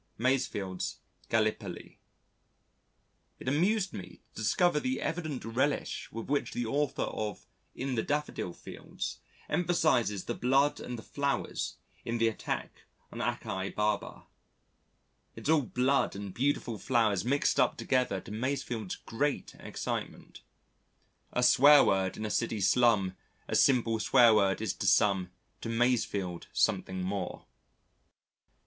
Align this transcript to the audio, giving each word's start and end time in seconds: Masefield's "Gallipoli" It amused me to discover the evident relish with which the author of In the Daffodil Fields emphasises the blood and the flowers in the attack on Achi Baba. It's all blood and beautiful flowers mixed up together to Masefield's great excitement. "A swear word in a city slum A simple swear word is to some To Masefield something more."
Masefield's 0.17 0.97
"Gallipoli" 1.29 1.99
It 3.39 3.47
amused 3.47 3.93
me 3.93 4.21
to 4.33 4.41
discover 4.41 4.79
the 4.79 4.99
evident 4.99 5.45
relish 5.45 6.11
with 6.11 6.27
which 6.27 6.53
the 6.53 6.65
author 6.65 7.03
of 7.03 7.45
In 7.75 7.93
the 7.93 8.01
Daffodil 8.01 8.53
Fields 8.53 9.19
emphasises 9.47 10.23
the 10.25 10.33
blood 10.33 10.79
and 10.79 10.97
the 10.97 11.03
flowers 11.03 11.77
in 12.03 12.17
the 12.17 12.27
attack 12.29 12.85
on 13.11 13.21
Achi 13.21 13.69
Baba. 13.75 14.23
It's 15.35 15.51
all 15.51 15.61
blood 15.61 16.15
and 16.15 16.33
beautiful 16.33 16.79
flowers 16.79 17.23
mixed 17.23 17.59
up 17.59 17.77
together 17.77 18.19
to 18.21 18.31
Masefield's 18.31 18.95
great 18.95 19.53
excitement. 19.59 20.41
"A 21.31 21.43
swear 21.43 21.83
word 21.83 22.17
in 22.17 22.25
a 22.25 22.31
city 22.31 22.59
slum 22.59 23.15
A 23.47 23.55
simple 23.55 23.99
swear 23.99 24.33
word 24.33 24.61
is 24.61 24.73
to 24.73 24.87
some 24.87 25.29
To 25.61 25.69
Masefield 25.69 26.47
something 26.51 27.03
more." 27.03 27.45